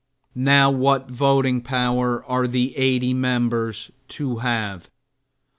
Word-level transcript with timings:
Now 0.33 0.71
what 0.71 1.11
voting 1.11 1.61
power 1.61 2.25
are 2.25 2.47
the 2.47 2.75
eighty 2.75 3.13
members 3.13 3.91
to 4.07 4.37
have? 4.37 4.89